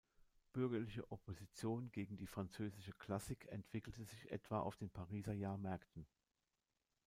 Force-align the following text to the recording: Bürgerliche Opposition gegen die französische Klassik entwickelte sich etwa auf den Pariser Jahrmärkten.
Bürgerliche 0.53 1.11
Opposition 1.11 1.91
gegen 1.91 2.17
die 2.17 2.25
französische 2.25 2.91
Klassik 2.93 3.45
entwickelte 3.51 4.03
sich 4.03 4.31
etwa 4.31 4.59
auf 4.59 4.75
den 4.75 4.89
Pariser 4.89 5.33
Jahrmärkten. 5.33 6.07